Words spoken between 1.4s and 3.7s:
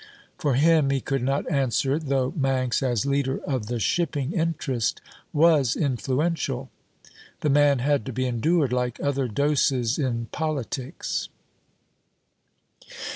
answer it, though Manx, as leader of